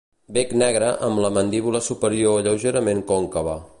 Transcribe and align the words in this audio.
Bec 0.35 0.53
negre 0.61 0.87
amb 1.07 1.21
la 1.25 1.31
mandíbula 1.35 1.81
superior 1.89 2.41
lleugerament 2.49 3.05
còncava. 3.13 3.59